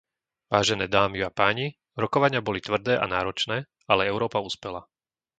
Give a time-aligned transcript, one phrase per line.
[0.55, 1.67] Vážené dámy a páni,
[2.03, 3.57] rokovania boli tvrdé a náročné,
[3.91, 4.81] ale Európa uspela.